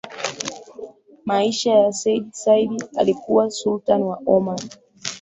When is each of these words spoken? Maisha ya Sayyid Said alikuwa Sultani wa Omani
Maisha 1.25 1.71
ya 1.71 1.93
Sayyid 1.93 2.31
Said 2.33 2.69
alikuwa 2.97 3.49
Sultani 3.51 4.03
wa 4.03 4.21
Omani 4.25 4.69